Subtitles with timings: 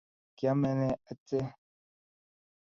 [0.37, 1.39] Kiome ne ache?